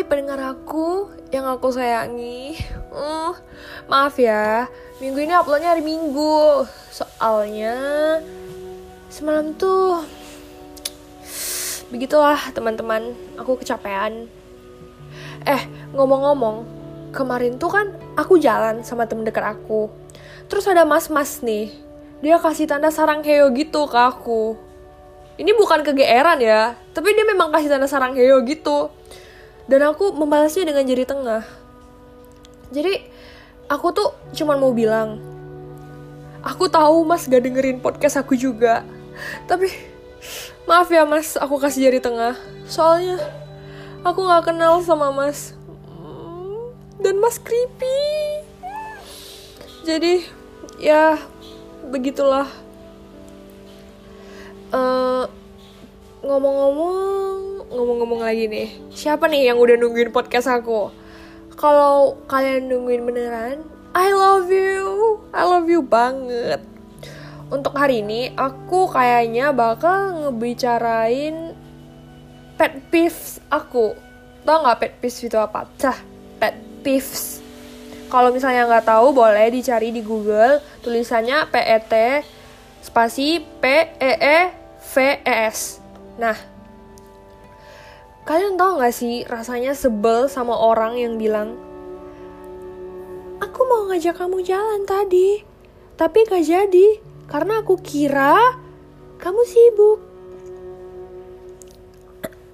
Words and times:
Hai 0.00 0.08
pendengar 0.08 0.40
aku 0.56 1.12
yang 1.28 1.44
aku 1.44 1.76
sayangi. 1.76 2.56
Uh, 2.88 3.36
Maaf 3.84 4.16
ya, 4.16 4.64
minggu 4.96 5.28
ini 5.28 5.36
uploadnya 5.36 5.76
hari 5.76 5.84
minggu. 5.84 6.64
Soalnya 6.88 7.76
semalam 9.12 9.52
tuh 9.60 10.00
Begitulah 11.92 12.40
teman-teman, 12.56 13.12
aku 13.36 13.60
kecapean. 13.60 14.24
Eh, 15.44 15.68
ngomong-ngomong 15.92 16.64
Kemarin 17.12 17.60
tuh 17.60 17.68
kan 17.68 17.92
aku 18.16 18.40
jalan 18.40 18.80
sama 18.80 19.04
temen 19.04 19.28
dekat 19.28 19.52
aku. 19.52 19.92
Terus 20.48 20.64
ada 20.64 20.88
mas-mas 20.88 21.44
nih. 21.44 21.76
Dia 22.24 22.40
kasih 22.40 22.72
tanda 22.72 22.88
sarang 22.88 23.20
heo 23.20 23.52
gitu 23.52 23.84
ke 23.84 24.00
aku. 24.00 24.56
Ini 25.36 25.52
bukan 25.60 25.84
kegeeran 25.84 26.40
ya 26.40 26.72
Tapi 26.96 27.12
dia 27.12 27.28
memang 27.28 27.52
kasih 27.52 27.68
tanda 27.68 27.84
sarang 27.84 28.16
heo 28.16 28.40
gitu 28.48 28.96
dan 29.70 29.86
aku 29.86 30.10
membalasnya 30.10 30.66
dengan 30.66 30.82
jari 30.82 31.06
tengah. 31.06 31.46
Jadi 32.74 33.06
aku 33.70 33.94
tuh 33.94 34.10
cuman 34.34 34.58
mau 34.58 34.74
bilang 34.74 35.22
aku 36.42 36.66
tahu 36.66 37.06
mas 37.06 37.30
gak 37.30 37.46
dengerin 37.46 37.78
podcast 37.78 38.18
aku 38.18 38.34
juga. 38.34 38.82
Tapi 39.46 39.70
maaf 40.66 40.90
ya 40.90 41.06
mas 41.06 41.38
aku 41.38 41.62
kasih 41.62 41.86
jari 41.86 42.02
tengah. 42.02 42.34
Soalnya 42.66 43.22
aku 44.02 44.26
gak 44.26 44.50
kenal 44.50 44.82
sama 44.82 45.14
mas. 45.14 45.54
Dan 46.98 47.22
mas 47.22 47.38
creepy. 47.38 48.02
Jadi 49.86 50.26
ya 50.82 51.14
begitulah. 51.86 52.50
Uh, 54.70 55.26
ngomong-ngomong 56.22 57.29
ngomong-ngomong 57.70 58.26
lagi 58.26 58.50
nih, 58.50 58.68
siapa 58.90 59.30
nih 59.30 59.54
yang 59.54 59.58
udah 59.62 59.78
nungguin 59.78 60.10
podcast 60.10 60.50
aku? 60.50 60.90
Kalau 61.54 62.18
kalian 62.26 62.66
nungguin 62.66 63.06
beneran, 63.06 63.62
I 63.94 64.10
love 64.10 64.50
you, 64.50 65.22
I 65.30 65.46
love 65.46 65.70
you 65.70 65.86
banget. 65.86 66.62
Untuk 67.50 67.74
hari 67.74 68.02
ini, 68.02 68.30
aku 68.34 68.90
kayaknya 68.90 69.50
bakal 69.50 70.26
ngebicarain 70.26 71.54
pet 72.54 72.78
peeves 72.90 73.42
aku. 73.50 73.94
Tau 74.46 74.56
nggak 74.62 74.78
pet 74.78 74.92
peeves 75.02 75.18
itu 75.26 75.38
apa? 75.38 75.66
Cah, 75.78 75.98
pet 76.38 76.54
peeves. 76.82 77.42
Kalau 78.10 78.34
misalnya 78.34 78.66
nggak 78.66 78.86
tahu, 78.90 79.14
boleh 79.14 79.50
dicari 79.50 79.94
di 79.94 80.02
Google. 80.02 80.58
Tulisannya 80.82 81.46
P 81.50 81.54
E 81.58 81.78
T 81.86 81.94
spasi 82.82 83.38
P 83.38 83.64
E 83.98 84.12
E 84.18 84.38
V 84.78 84.94
E 85.22 85.34
S. 85.46 85.78
Nah, 86.18 86.34
Kalian 88.30 88.54
tau 88.54 88.78
gak 88.78 88.94
sih 88.94 89.26
rasanya 89.26 89.74
sebel 89.74 90.30
sama 90.30 90.54
orang 90.54 90.94
yang 90.94 91.18
bilang, 91.18 91.58
Aku 93.42 93.66
mau 93.66 93.90
ngajak 93.90 94.22
kamu 94.22 94.46
jalan 94.46 94.86
tadi, 94.86 95.42
tapi 95.98 96.22
gak 96.30 96.46
jadi, 96.46 97.02
karena 97.26 97.58
aku 97.58 97.74
kira 97.82 98.38
kamu 99.18 99.42
sibuk. 99.42 99.98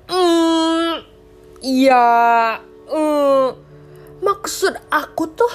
Hmm, 0.09 1.05
iya, 1.61 2.57
mm, 2.89 3.47
maksud 4.25 4.81
aku 4.89 5.29
tuh, 5.29 5.55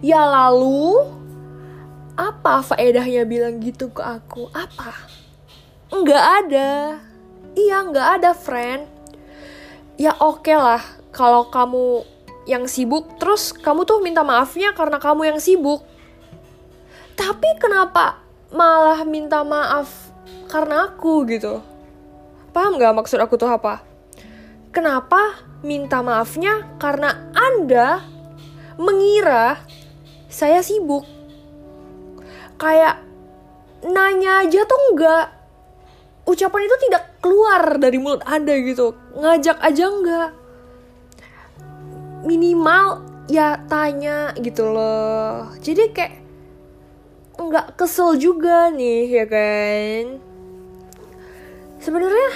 ya 0.00 0.24
lalu, 0.24 1.04
apa 2.16 2.64
faedahnya 2.64 3.28
bilang 3.28 3.60
gitu 3.60 3.92
ke 3.92 4.00
aku? 4.00 4.48
Apa? 4.56 5.04
Nggak 5.92 6.24
ada 6.48 7.09
iya 7.58 7.82
nggak 7.86 8.08
ada 8.20 8.30
friend. 8.36 8.86
Ya 10.00 10.16
oke 10.18 10.46
okay 10.46 10.56
lah. 10.56 10.82
Kalau 11.10 11.50
kamu 11.50 12.06
yang 12.48 12.64
sibuk 12.70 13.18
terus 13.20 13.52
kamu 13.52 13.84
tuh 13.84 14.00
minta 14.00 14.24
maafnya 14.24 14.72
karena 14.72 14.98
kamu 14.98 15.34
yang 15.34 15.38
sibuk. 15.42 15.84
Tapi 17.18 17.48
kenapa 17.60 18.22
malah 18.50 19.04
minta 19.04 19.44
maaf 19.44 19.90
karena 20.48 20.90
aku 20.90 21.28
gitu? 21.28 21.60
Paham 22.50 22.80
nggak 22.80 22.96
maksud 22.96 23.20
aku 23.20 23.36
tuh 23.36 23.50
apa? 23.50 23.84
Kenapa 24.70 25.42
minta 25.60 26.00
maafnya 26.00 26.66
karena 26.78 27.30
anda 27.34 28.02
mengira 28.78 29.60
saya 30.30 30.62
sibuk? 30.62 31.04
Kayak 32.56 33.02
nanya 33.84 34.46
aja 34.46 34.62
tuh 34.64 34.80
nggak. 34.94 35.26
Ucapan 36.24 36.66
itu 36.66 36.76
tidak 36.88 37.09
keluar 37.20 37.76
dari 37.76 38.00
mulut 38.00 38.24
Anda 38.24 38.56
gitu. 38.60 38.96
Ngajak 39.16 39.60
aja 39.60 39.84
enggak. 39.86 40.30
Minimal 42.24 43.04
ya 43.30 43.60
tanya 43.68 44.34
gitu 44.40 44.68
loh. 44.68 45.52
Jadi 45.60 45.94
kayak 45.94 46.14
nggak 47.40 47.80
kesel 47.80 48.16
juga 48.20 48.68
nih 48.72 49.08
ya 49.08 49.24
kan. 49.28 50.04
Sebenarnya 51.80 52.30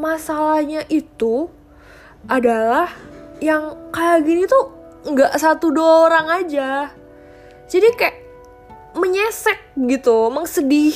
masalahnya 0.00 0.80
itu 0.88 1.52
adalah 2.24 2.88
yang 3.44 3.76
kayak 3.92 4.24
gini 4.24 4.48
tuh 4.48 4.72
nggak 5.04 5.36
satu 5.36 5.68
dua 5.68 6.08
orang 6.08 6.26
aja. 6.44 6.88
Jadi 7.68 7.88
kayak 7.96 8.16
menyesek 8.96 9.58
gitu, 9.76 10.32
mengsedih 10.32 10.94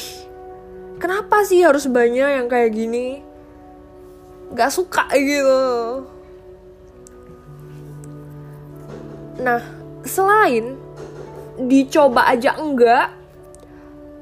kenapa 0.98 1.46
sih 1.46 1.62
harus 1.62 1.86
banyak 1.86 2.42
yang 2.42 2.46
kayak 2.50 2.74
gini? 2.74 3.22
Gak 4.52 4.74
suka 4.74 5.06
gitu. 5.14 5.62
Nah 9.38 9.62
selain 10.02 10.74
dicoba 11.58 12.26
aja 12.30 12.54
enggak 12.54 13.10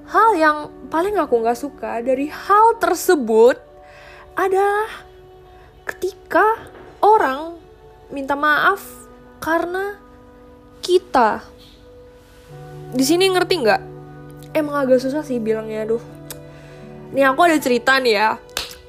hal 0.09 0.31
yang 0.39 0.59
paling 0.89 1.19
aku 1.21 1.43
nggak 1.43 1.59
suka 1.59 2.01
dari 2.01 2.33
hal 2.33 2.81
tersebut 2.81 3.61
adalah 4.33 4.89
ketika 5.85 6.45
orang 7.05 7.61
minta 8.09 8.39
maaf 8.39 8.81
karena 9.43 9.99
kita. 10.81 11.43
Di 12.95 13.05
sini 13.05 13.29
ngerti 13.29 13.55
nggak? 13.61 13.83
Emang 14.57 14.81
agak 14.81 15.03
susah 15.03 15.21
sih 15.27 15.37
bilangnya 15.37 15.85
aduh 15.85 16.16
Nih 17.15 17.25
aku 17.27 17.41
ada 17.47 17.59
cerita 17.63 17.99
nih 18.03 18.15
ya. 18.19 18.31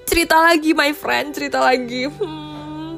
Cerita 0.08 0.42
lagi 0.42 0.74
my 0.74 0.92
friend, 0.96 1.36
cerita 1.36 1.62
lagi. 1.62 2.10
Hmm, 2.10 2.98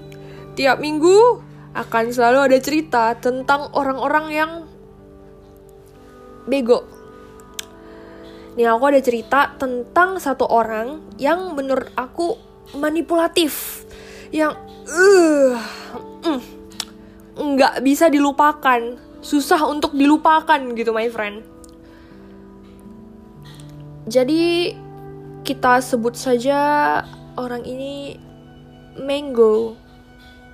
tiap 0.56 0.80
minggu 0.80 1.42
akan 1.76 2.06
selalu 2.14 2.40
ada 2.52 2.58
cerita 2.62 3.18
tentang 3.18 3.74
orang-orang 3.76 4.26
yang 4.32 4.52
bego. 6.48 6.86
Nih 8.56 8.68
aku 8.68 8.84
ada 8.92 9.02
cerita 9.04 9.56
tentang 9.56 10.18
satu 10.20 10.48
orang 10.48 11.16
yang 11.20 11.54
menurut 11.54 11.92
aku 11.96 12.36
manipulatif. 12.76 13.84
Yang 14.30 14.56
uh, 14.88 15.58
mm, 16.26 16.42
nggak 17.40 17.76
bisa 17.86 18.08
dilupakan, 18.12 18.98
susah 19.20 19.62
untuk 19.68 19.96
dilupakan 19.96 20.60
gitu 20.76 20.92
my 20.92 21.08
friend. 21.08 21.46
Jadi 24.10 24.74
kita 25.50 25.82
sebut 25.82 26.14
saja 26.14 27.02
orang 27.34 27.66
ini 27.66 28.22
Mango. 29.02 29.74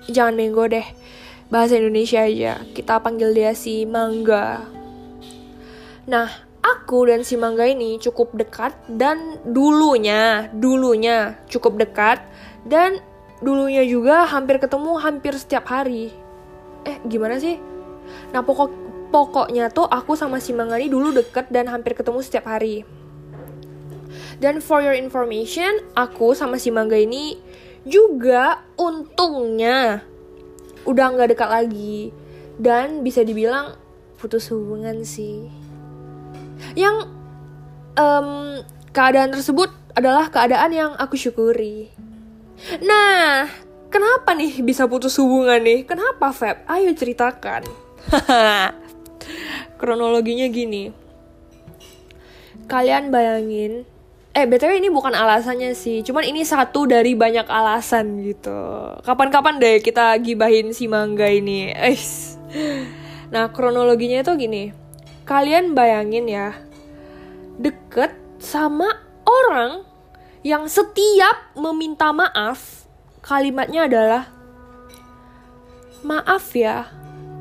Jangan 0.07 0.39
Mango 0.39 0.71
deh. 0.71 0.87
Bahasa 1.51 1.75
Indonesia 1.75 2.23
aja. 2.23 2.63
Kita 2.71 3.03
panggil 3.03 3.35
dia 3.35 3.51
si 3.51 3.83
Mangga. 3.83 4.63
Nah, 6.07 6.31
aku 6.63 7.11
dan 7.11 7.27
si 7.27 7.35
Mangga 7.35 7.67
ini 7.67 7.99
cukup 7.99 8.39
dekat 8.39 8.71
dan 8.87 9.43
dulunya, 9.43 10.47
dulunya 10.55 11.43
cukup 11.51 11.75
dekat 11.75 12.23
dan 12.63 13.03
dulunya 13.43 13.83
juga 13.83 14.23
hampir 14.23 14.63
ketemu 14.63 14.95
hampir 14.95 15.35
setiap 15.35 15.67
hari. 15.67 16.15
Eh, 16.87 17.03
gimana 17.03 17.35
sih? 17.35 17.59
Nah, 18.31 18.47
pokok 18.47 18.71
pokoknya 19.11 19.67
tuh 19.75 19.91
aku 19.91 20.15
sama 20.15 20.39
si 20.39 20.55
Mangga 20.55 20.79
ini 20.79 20.87
dulu 20.87 21.11
deket 21.11 21.51
dan 21.51 21.67
hampir 21.67 21.99
ketemu 21.99 22.23
setiap 22.23 22.47
hari. 22.47 22.94
Dan 24.39 24.59
for 24.59 24.83
your 24.83 24.95
information, 24.95 25.79
aku 25.95 26.35
sama 26.35 26.59
si 26.59 26.69
Mangga 26.71 26.99
ini 26.99 27.39
juga 27.85 28.65
untungnya 28.75 30.01
udah 30.85 31.05
nggak 31.13 31.37
dekat 31.37 31.49
lagi 31.49 32.09
dan 32.57 33.01
bisa 33.01 33.21
dibilang 33.21 33.77
putus 34.19 34.49
hubungan 34.51 35.05
sih. 35.05 35.47
Yang 36.73 37.09
um, 37.99 38.61
keadaan 38.91 39.31
tersebut 39.31 39.71
adalah 39.95 40.27
keadaan 40.27 40.71
yang 40.71 40.91
aku 40.95 41.15
syukuri. 41.15 41.91
Nah, 42.83 43.47
kenapa 43.91 44.35
nih 44.35 44.63
bisa 44.63 44.87
putus 44.87 45.15
hubungan 45.19 45.59
nih? 45.63 45.83
Kenapa 45.87 46.31
Feb? 46.31 46.67
Ayo 46.67 46.91
ceritakan. 46.95 47.63
Kronologinya 49.79 50.47
gini. 50.47 50.91
Kalian 52.65 53.13
bayangin 53.13 53.85
eh 54.35 54.43
btw 54.43 54.83
ini 54.83 54.91
bukan 54.91 55.15
alasannya 55.15 55.71
sih 55.71 56.03
cuman 56.03 56.27
ini 56.27 56.43
satu 56.43 56.83
dari 56.83 57.15
banyak 57.15 57.47
alasan 57.47 58.19
gitu. 58.19 58.51
Kapan-kapan 59.07 59.63
deh 59.63 59.79
kita 59.79 60.11
gibahin 60.19 60.75
si 60.75 60.91
mangga 60.91 61.31
ini. 61.31 61.71
Eish. 61.71 62.35
nah 63.33 63.47
kronologinya 63.47 64.19
itu 64.27 64.35
gini. 64.35 64.75
Kalian 65.23 65.71
bayangin 65.71 66.27
ya 66.27 66.51
deket 67.55 68.11
sama 68.43 68.91
orang 69.23 69.87
yang 70.43 70.67
setiap 70.67 71.55
meminta 71.55 72.11
maaf 72.11 72.85
kalimatnya 73.23 73.87
adalah 73.87 74.23
maaf 76.03 76.51
ya 76.51 76.91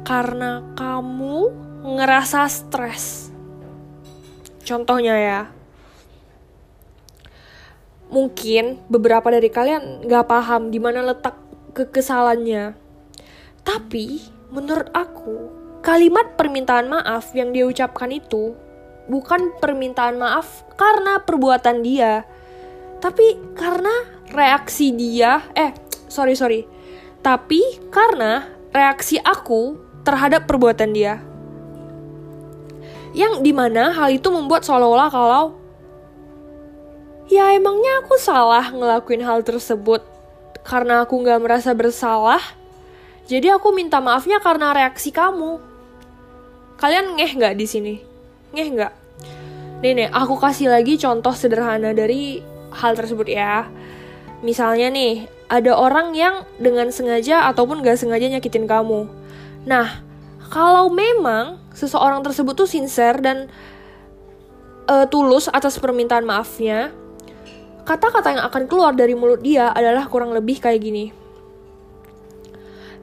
karena 0.06 0.62
kamu 0.78 1.50
ngerasa 1.82 2.46
stres. 2.46 3.34
Contohnya 4.62 5.18
ya 5.18 5.40
mungkin 8.12 8.80
beberapa 8.88 9.32
dari 9.32 9.48
kalian 9.48 10.04
gak 10.04 10.28
paham 10.28 10.68
di 10.68 10.78
mana 10.80 11.04
letak 11.04 11.36
kekesalannya. 11.74 12.76
Tapi 13.64 14.20
menurut 14.52 14.92
aku, 14.92 15.50
kalimat 15.80 16.36
permintaan 16.36 16.92
maaf 16.92 17.32
yang 17.32 17.50
dia 17.50 17.64
ucapkan 17.64 18.12
itu 18.12 18.54
bukan 19.08 19.52
permintaan 19.60 20.16
maaf 20.16 20.64
karena 20.80 21.20
perbuatan 21.20 21.84
dia, 21.84 22.24
tapi 23.04 23.36
karena 23.52 23.92
reaksi 24.32 24.92
dia. 24.96 25.44
Eh, 25.52 25.76
sorry 26.08 26.32
sorry. 26.32 26.64
Tapi 27.20 27.60
karena 27.92 28.48
reaksi 28.72 29.20
aku 29.20 29.76
terhadap 30.04 30.48
perbuatan 30.48 30.92
dia. 30.92 31.20
Yang 33.14 33.44
di 33.46 33.52
mana 33.54 33.94
hal 33.94 34.10
itu 34.12 34.28
membuat 34.32 34.66
seolah-olah 34.66 35.08
kalau 35.08 35.44
Ya 37.32 37.56
emangnya 37.56 38.04
aku 38.04 38.20
salah 38.20 38.68
ngelakuin 38.68 39.24
hal 39.24 39.40
tersebut 39.40 40.04
karena 40.60 41.04
aku 41.04 41.24
gak 41.24 41.40
merasa 41.40 41.72
bersalah. 41.72 42.40
Jadi 43.24 43.48
aku 43.48 43.72
minta 43.72 44.00
maafnya 44.04 44.36
karena 44.44 44.76
reaksi 44.76 45.08
kamu. 45.08 45.56
Kalian 46.76 47.16
ngeh 47.16 47.32
gak 47.40 47.54
di 47.56 47.64
sini? 47.64 47.94
Ngeh 48.52 48.68
gak? 48.76 48.92
Nih 49.80 49.92
nih, 49.96 50.08
aku 50.12 50.36
kasih 50.36 50.68
lagi 50.68 51.00
contoh 51.00 51.32
sederhana 51.32 51.96
dari 51.96 52.44
hal 52.72 52.92
tersebut 52.92 53.28
ya. 53.28 53.68
Misalnya 54.44 54.92
nih, 54.92 55.24
ada 55.48 55.76
orang 55.76 56.12
yang 56.12 56.44
dengan 56.60 56.92
sengaja 56.92 57.48
ataupun 57.48 57.80
gak 57.80 58.00
sengaja 58.00 58.28
nyakitin 58.28 58.68
kamu. 58.68 59.08
Nah, 59.64 60.04
kalau 60.52 60.92
memang 60.92 61.60
seseorang 61.72 62.20
tersebut 62.20 62.52
tuh 62.52 62.68
sincere 62.68 63.20
dan 63.24 63.48
uh, 64.88 65.08
tulus 65.08 65.48
atas 65.48 65.80
permintaan 65.80 66.28
maafnya, 66.28 66.92
Kata-kata 67.84 68.32
yang 68.32 68.44
akan 68.48 68.64
keluar 68.64 68.96
dari 68.96 69.12
mulut 69.12 69.44
dia 69.44 69.68
adalah 69.68 70.08
kurang 70.08 70.32
lebih 70.32 70.56
kayak 70.56 70.80
gini. 70.80 71.12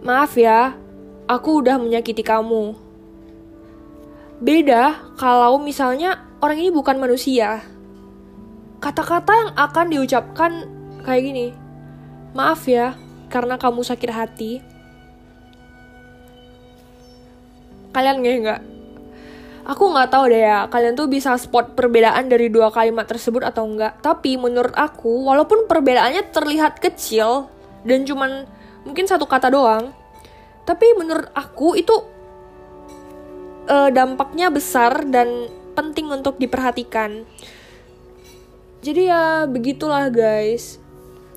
Maaf 0.01 0.33
ya, 0.33 0.74
aku 1.30 1.62
udah 1.62 1.78
menyakiti 1.78 2.25
kamu. 2.25 2.74
Beda 4.42 4.98
kalau 5.22 5.62
misalnya 5.62 6.25
orang 6.42 6.57
ini 6.57 6.74
bukan 6.74 6.98
manusia. 6.98 7.62
Kata-kata 8.81 9.31
yang 9.38 9.51
akan 9.54 9.86
diucapkan 9.94 10.51
kayak 11.06 11.30
gini. 11.30 11.48
Maaf 12.34 12.66
ya, 12.66 12.98
karena 13.30 13.62
kamu 13.62 13.86
sakit 13.86 14.10
hati. 14.10 14.51
Kalian 17.94 18.25
nggak? 18.25 18.71
Aku 19.72 19.88
nggak 19.88 20.12
tahu 20.12 20.36
deh 20.36 20.44
ya, 20.44 20.68
kalian 20.68 21.00
tuh 21.00 21.08
bisa 21.08 21.32
spot 21.40 21.80
perbedaan 21.80 22.28
dari 22.28 22.52
dua 22.52 22.76
kalimat 22.76 23.08
tersebut 23.08 23.40
atau 23.40 23.64
enggak. 23.64 24.04
Tapi 24.04 24.36
menurut 24.36 24.76
aku, 24.76 25.32
walaupun 25.32 25.64
perbedaannya 25.64 26.28
terlihat 26.36 26.84
kecil 26.84 27.48
dan 27.88 28.04
cuman 28.04 28.52
mungkin 28.84 29.08
satu 29.08 29.24
kata 29.24 29.48
doang, 29.48 29.96
tapi 30.68 30.92
menurut 31.00 31.32
aku 31.32 31.80
itu 31.80 31.96
uh, 33.72 33.88
dampaknya 33.96 34.52
besar 34.52 35.08
dan 35.08 35.48
penting 35.72 36.12
untuk 36.12 36.36
diperhatikan. 36.36 37.24
Jadi 38.84 39.08
ya 39.08 39.48
begitulah 39.48 40.12
guys. 40.12 40.84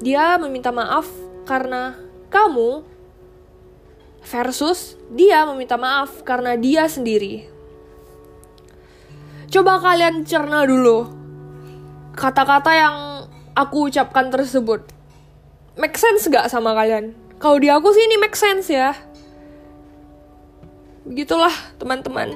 Dia 0.03 0.35
meminta 0.43 0.75
maaf 0.75 1.07
karena 1.47 1.95
kamu 2.35 2.83
versus 4.27 4.99
dia 5.15 5.47
meminta 5.47 5.79
maaf 5.79 6.27
karena 6.27 6.59
dia 6.59 6.91
sendiri. 6.91 7.54
Coba 9.55 9.79
kalian 9.79 10.27
cerna 10.27 10.67
dulu 10.67 11.07
kata-kata 12.19 12.75
yang 12.75 12.97
aku 13.55 13.87
ucapkan 13.87 14.27
tersebut. 14.27 14.83
Make 15.79 15.95
sense 15.95 16.27
gak 16.27 16.51
sama 16.51 16.75
kalian? 16.75 17.15
Kalau 17.39 17.63
di 17.63 17.71
aku 17.71 17.95
sih 17.95 18.03
ini 18.03 18.19
make 18.19 18.35
sense 18.35 18.67
ya. 18.67 18.99
Begitulah 21.07 21.55
teman-teman. 21.79 22.35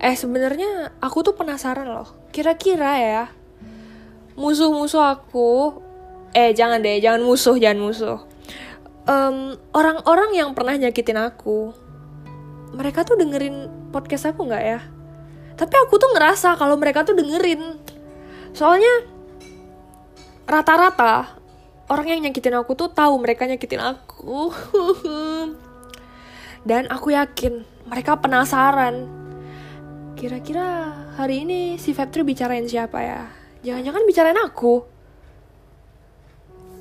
Eh 0.00 0.16
sebenarnya 0.16 0.96
aku 0.96 1.28
tuh 1.28 1.36
penasaran 1.36 1.84
loh. 1.84 2.08
Kira-kira 2.32 2.96
ya 2.96 3.24
musuh-musuh 4.32 5.04
aku 5.12 5.76
eh 6.32 6.56
jangan 6.56 6.80
deh, 6.80 7.04
jangan 7.04 7.20
musuh, 7.20 7.60
jangan 7.60 7.80
musuh. 7.84 8.18
orang 9.04 9.60
orang-orang 9.76 10.40
yang 10.40 10.56
pernah 10.56 10.72
nyakitin 10.72 11.20
aku, 11.20 11.76
mereka 12.72 13.04
tuh 13.04 13.20
dengerin 13.20 13.68
podcast 13.92 14.32
aku 14.32 14.48
nggak 14.48 14.64
ya? 14.64 14.80
Tapi 15.56 15.74
aku 15.76 16.00
tuh 16.00 16.10
ngerasa 16.16 16.56
kalau 16.56 16.76
mereka 16.80 17.04
tuh 17.04 17.16
dengerin. 17.16 17.78
Soalnya 18.52 19.08
rata-rata 20.48 21.38
orang 21.88 22.06
yang 22.16 22.20
nyakitin 22.28 22.56
aku 22.56 22.72
tuh 22.72 22.88
tahu 22.92 23.20
mereka 23.20 23.44
nyakitin 23.44 23.82
aku. 23.82 24.52
Dan 26.68 26.88
aku 26.88 27.12
yakin 27.12 27.66
mereka 27.88 28.16
penasaran. 28.16 29.08
Kira-kira 30.16 30.94
hari 31.18 31.42
ini 31.42 31.76
si 31.76 31.92
Febri 31.92 32.22
bicarain 32.22 32.64
siapa 32.68 32.98
ya? 33.02 33.22
Jangan-jangan 33.66 34.02
bicarain 34.06 34.40
aku. 34.40 34.86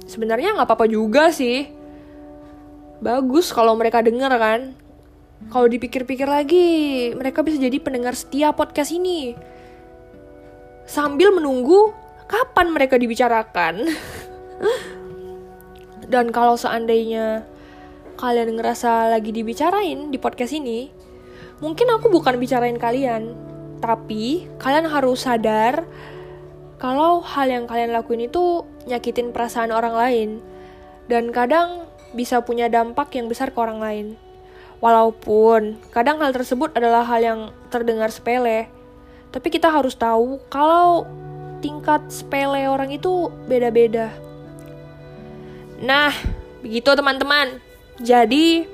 Sebenarnya 0.05 0.53
nggak 0.53 0.67
apa-apa 0.67 0.87
juga 0.91 1.31
sih. 1.33 1.71
Bagus 3.01 3.49
kalau 3.49 3.73
mereka 3.73 4.05
denger 4.05 4.29
kan 4.37 4.77
kalau 5.49 5.65
dipikir-pikir 5.65 6.29
lagi, 6.29 6.67
mereka 7.17 7.41
bisa 7.41 7.57
jadi 7.57 7.79
pendengar 7.81 8.13
setia 8.13 8.53
podcast 8.53 8.93
ini. 8.93 9.33
Sambil 10.85 11.33
menunggu 11.33 11.95
kapan 12.29 12.69
mereka 12.69 12.99
dibicarakan. 13.01 13.89
Dan 16.11 16.29
kalau 16.35 16.59
seandainya 16.59 17.47
kalian 18.19 18.59
ngerasa 18.59 19.09
lagi 19.09 19.31
dibicarain 19.31 20.11
di 20.11 20.19
podcast 20.19 20.53
ini, 20.53 20.91
mungkin 21.63 21.87
aku 21.89 22.11
bukan 22.11 22.35
bicarain 22.37 22.75
kalian, 22.75 23.33
tapi 23.81 24.45
kalian 24.61 24.85
harus 24.91 25.25
sadar 25.25 25.87
kalau 26.77 27.21
hal 27.21 27.49
yang 27.49 27.65
kalian 27.69 27.93
lakuin 27.93 28.25
itu 28.25 28.65
nyakitin 28.89 29.33
perasaan 29.33 29.69
orang 29.69 29.93
lain 29.93 30.29
dan 31.05 31.29
kadang 31.29 31.85
bisa 32.17 32.41
punya 32.41 32.67
dampak 32.67 33.13
yang 33.13 33.29
besar 33.29 33.53
ke 33.53 33.57
orang 33.61 33.79
lain. 33.81 34.07
Walaupun 34.81 35.77
kadang 35.93 36.17
hal 36.25 36.33
tersebut 36.33 36.73
adalah 36.73 37.05
hal 37.05 37.21
yang 37.21 37.41
terdengar 37.69 38.09
sepele, 38.09 38.65
tapi 39.29 39.53
kita 39.53 39.69
harus 39.69 39.93
tahu 39.93 40.41
kalau 40.49 41.05
tingkat 41.61 42.01
sepele 42.09 42.65
orang 42.65 42.89
itu 42.89 43.29
beda-beda. 43.45 44.09
Nah, 45.77 46.09
begitu 46.65 46.97
teman-teman. 46.97 47.61
Jadi, 48.01 48.65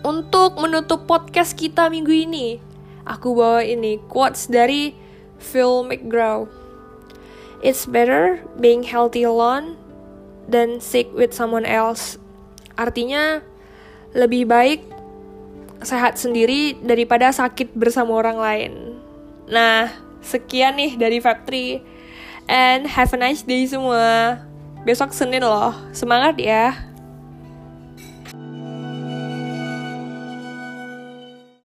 untuk 0.00 0.56
menutup 0.56 1.04
podcast 1.04 1.52
kita 1.52 1.92
minggu 1.92 2.12
ini, 2.12 2.56
aku 3.04 3.36
bawa 3.36 3.60
ini 3.60 4.00
quotes 4.08 4.48
dari 4.48 4.96
Phil 5.36 5.84
McGraw. 5.84 6.48
It's 7.60 7.84
better 7.84 8.40
being 8.56 8.84
healthy 8.84 9.24
alone 9.24 9.76
than 10.48 10.80
sick 10.80 11.12
with 11.12 11.36
someone 11.36 11.68
else. 11.68 12.16
Artinya, 12.76 13.44
lebih 14.16 14.48
baik 14.48 14.80
sehat 15.84 16.16
sendiri 16.16 16.72
daripada 16.80 17.28
sakit 17.28 17.76
bersama 17.76 18.16
orang 18.16 18.38
lain. 18.40 18.72
Nah, 19.52 19.92
sekian 20.24 20.80
nih 20.80 20.96
dari 20.96 21.20
Factory. 21.20 21.84
And 22.48 22.88
have 22.88 23.12
a 23.12 23.18
nice 23.20 23.44
day 23.44 23.68
semua. 23.68 24.40
Besok 24.88 25.12
Senin 25.12 25.44
loh. 25.44 25.76
Semangat 25.92 26.40
ya. 26.40 26.72